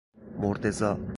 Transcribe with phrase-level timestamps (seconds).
[0.39, 0.97] مرده زا